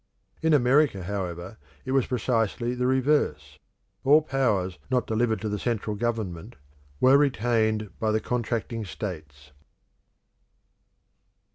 [0.41, 3.59] In America, however; it was precisely the reverse;
[4.03, 6.55] all powers not delivered to the central government
[6.99, 9.51] were retained by the contracting states.